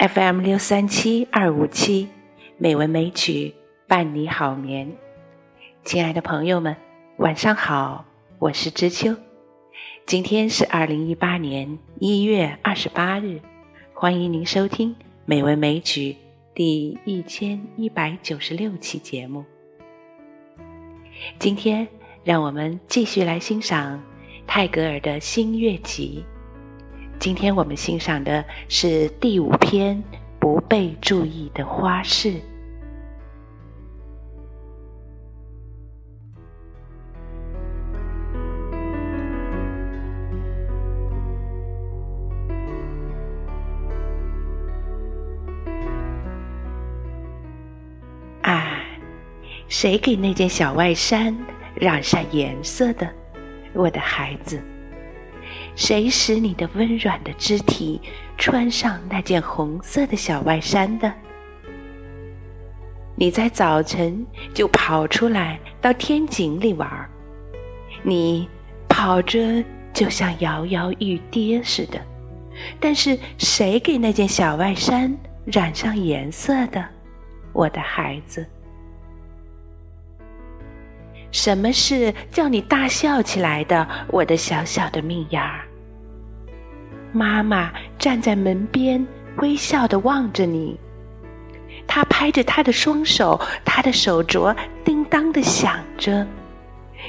[0.00, 2.08] FM 六三七二五七，
[2.56, 3.54] 美文美曲
[3.86, 4.90] 伴你好眠。
[5.84, 6.74] 亲爱的朋友们，
[7.18, 8.06] 晚上好，
[8.38, 9.14] 我是知秋。
[10.06, 13.42] 今天是二零一八年一月二十八日，
[13.92, 14.88] 欢迎您收听
[15.26, 16.12] 《美文美曲》
[16.54, 19.44] 第一千一百九十六期节目。
[21.38, 21.86] 今天，
[22.24, 24.02] 让我们继续来欣赏
[24.46, 26.24] 泰戈尔的新月集。
[27.20, 29.94] 今天我们欣赏的是第五篇
[30.38, 32.30] 《不被注意的花式》。
[48.40, 48.80] 啊，
[49.68, 51.36] 谁给那件小外衫
[51.74, 53.06] 染上颜色的，
[53.74, 54.58] 我的孩子？
[55.80, 57.98] 谁使你的温软的肢体
[58.36, 61.10] 穿上那件红色的小外衫的？
[63.16, 67.08] 你在早晨就跑出来到天井里玩儿，
[68.02, 68.46] 你
[68.90, 71.98] 跑着就像摇摇欲跌似的。
[72.78, 75.10] 但是谁给那件小外衫
[75.46, 76.84] 染上颜色的，
[77.54, 78.46] 我的孩子？
[81.32, 85.66] 什么事叫你大笑起来的，我的小小的命眼儿？
[87.12, 90.78] 妈妈站在门边，微笑的望着你。
[91.86, 96.26] 她拍着她的双手，她的手镯叮当的响着。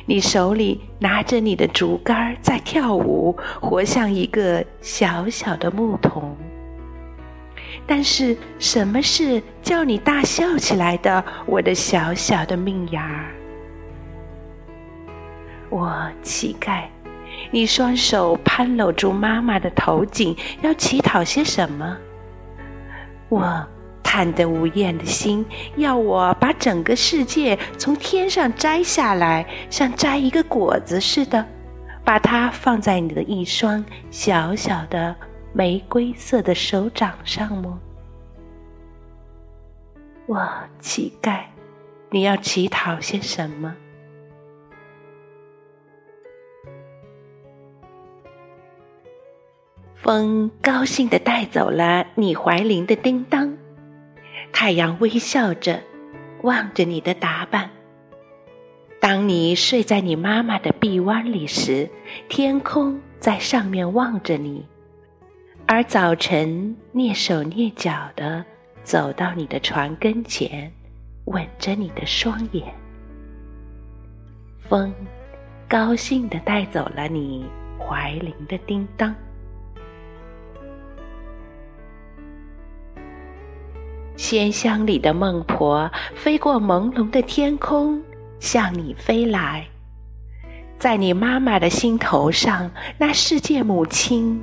[0.06, 6.36] 你手里拿着你的竹竿在跳舞，活像一个小小的牧童。
[7.86, 13.36] 但是，什么事叫你大笑起来的，我的小小的命芽儿？
[15.70, 16.84] 我乞丐，
[17.50, 21.98] 你双手攀搂住妈妈的头颈，要乞讨些什么？
[23.30, 23.68] 我
[24.04, 25.46] 贪得无厌的心，
[25.78, 31.46] 要我把整个世界从天上摘下来，像摘一个果子似的，
[32.04, 35.16] 把它放在你的一双小小的
[35.54, 37.80] 玫瑰色的手掌上吗？
[40.26, 40.48] 我
[40.80, 41.40] 乞丐，
[42.10, 43.74] 你要乞讨些什么？
[50.02, 53.56] 风高兴地带走了你怀里的叮当，
[54.52, 55.80] 太阳微笑着
[56.42, 57.70] 望着你的打扮。
[59.00, 61.88] 当你睡在你妈妈的臂弯里时，
[62.28, 64.66] 天空在上面望着你，
[65.68, 68.44] 而早晨蹑手蹑脚地
[68.84, 70.72] 走到你的床跟前，
[71.26, 72.74] 吻着你的双眼。
[74.58, 74.92] 风
[75.70, 77.46] 高兴地带走了你
[77.78, 79.16] 怀里的叮当。
[84.32, 88.02] 仙乡里的孟婆飞过朦胧的天空，
[88.40, 89.68] 向你飞来。
[90.80, 94.40] 在你妈妈的心头上，那世界母亲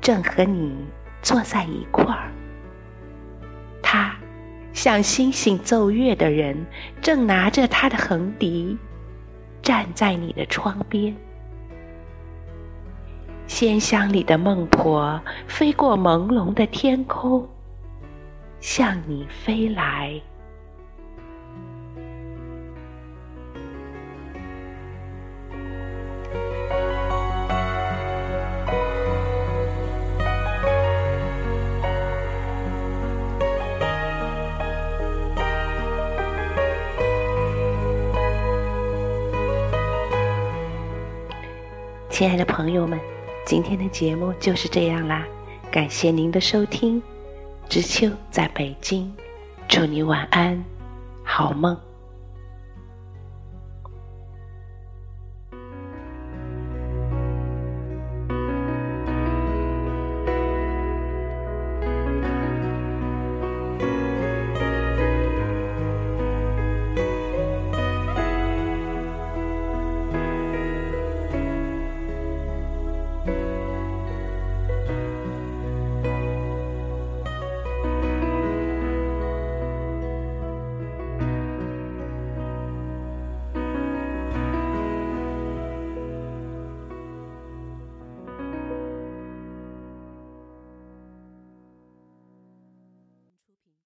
[0.00, 0.74] 正和你
[1.22, 2.32] 坐在一块儿。
[3.80, 4.12] 她
[4.72, 6.66] 像星星奏乐的人，
[7.00, 8.76] 正拿着他的横笛，
[9.62, 11.14] 站在你的窗边。
[13.46, 17.48] 仙乡里的孟婆飞过朦胧的天空。
[18.60, 20.20] 向你飞来，
[42.10, 42.98] 亲爱的朋友们，
[43.46, 45.24] 今天的节目就是这样啦，
[45.70, 47.00] 感谢您的收听。
[47.68, 49.12] 知秋在北京，
[49.68, 50.64] 祝你晚安，
[51.22, 51.76] 好梦。